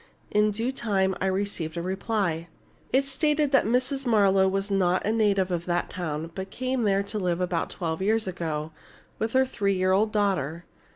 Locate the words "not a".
4.71-5.11